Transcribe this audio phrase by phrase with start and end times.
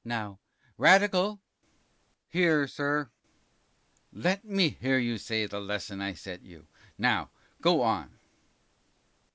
[0.03, 0.39] Now
[0.79, 2.39] Radical P.
[2.39, 3.11] Here, sir.
[4.11, 4.19] T.
[4.19, 6.65] Let me hear you say the lesson I set you
[6.97, 7.29] now,
[7.61, 8.17] go on.